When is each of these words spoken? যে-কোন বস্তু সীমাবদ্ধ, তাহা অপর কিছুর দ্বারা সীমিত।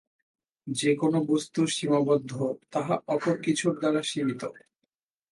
যে-কোন 0.67 1.13
বস্তু 1.25 1.61
সীমাবদ্ধ, 1.67 2.31
তাহা 2.71 2.95
অপর 3.07 3.35
কিছুর 3.41 3.73
দ্বারা 3.79 4.01
সীমিত। 4.03 4.41